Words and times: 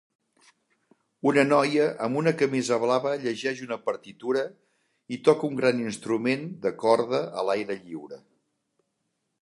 Una 1.31 1.43
noia 1.49 1.83
amb 2.05 2.19
una 2.21 2.33
camisa 2.39 2.79
blava 2.85 3.13
llegeix 3.25 3.61
una 3.67 3.77
partitura 3.89 4.43
i 5.17 5.21
toca 5.29 5.47
un 5.51 5.61
gran 5.63 5.85
instrument 5.85 6.49
de 6.65 6.73
corda 6.87 7.21
a 7.43 7.49
l'aire 7.51 7.81
lliure. 7.85 8.23